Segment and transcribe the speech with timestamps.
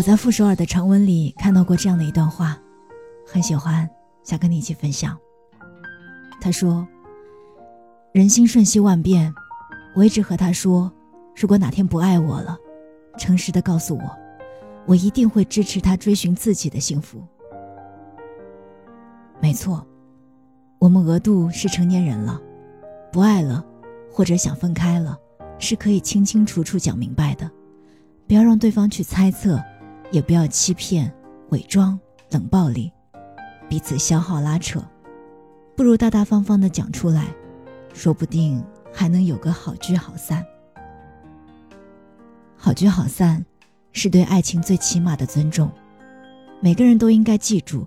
[0.00, 2.58] 我在傅首尔的长文里看到过这样的一段话，
[3.26, 3.86] 很喜欢，
[4.22, 5.14] 想跟你一起分享。
[6.40, 6.88] 他说
[8.14, 9.30] ：“人心瞬息万变，
[9.94, 10.90] 我一直和他说，
[11.36, 12.56] 如果哪天不爱我了，
[13.18, 14.18] 诚实的告诉我，
[14.86, 17.22] 我一定会支持他追寻自己的幸福。”
[19.38, 19.86] 没错，
[20.78, 22.40] 我们额度是成年人了，
[23.12, 23.62] 不爱了，
[24.10, 25.14] 或者想分开了，
[25.58, 27.50] 是可以清清楚楚讲明白的，
[28.26, 29.62] 不要让对方去猜测。
[30.10, 31.12] 也不要欺骗、
[31.50, 31.98] 伪装、
[32.30, 32.92] 冷暴力，
[33.68, 34.82] 彼此消耗拉扯，
[35.76, 37.26] 不如大大方方的讲出来，
[37.94, 40.44] 说不定还能有个好聚好散。
[42.56, 43.44] 好聚好散，
[43.92, 45.70] 是对爱情最起码的尊重。
[46.60, 47.86] 每个人都应该记住，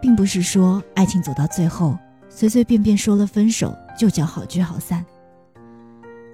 [0.00, 1.98] 并不是说爱情走到最后，
[2.28, 5.04] 随随便便说了分手就叫好聚好散。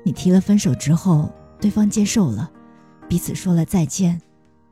[0.05, 2.51] 你提了分手之后，对方接受了，
[3.09, 4.21] 彼此说了再见。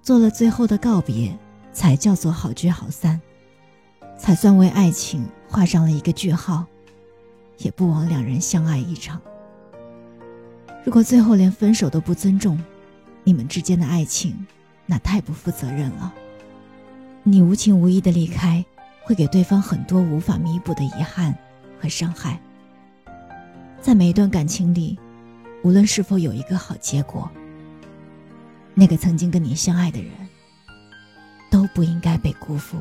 [0.03, 1.37] 做了最后的告别，
[1.73, 3.21] 才叫做好聚好散，
[4.19, 6.65] 才算为爱情画上了一个句号，
[7.59, 9.21] 也不枉两人相爱一场。
[10.85, 12.59] 如果最后连分手都不尊重，
[13.23, 14.47] 你们之间的爱情，
[14.87, 16.13] 那太不负责任了。
[17.23, 18.65] 你无情无义的离开，
[19.03, 21.37] 会给对方很多无法弥补的遗憾
[21.79, 22.41] 和伤害。
[23.83, 24.99] 在每一段感情里，
[25.63, 27.31] 无论是否有一个好结果。
[28.75, 30.13] 那个曾经跟你相爱的人，
[31.51, 32.79] 都不应该被辜负。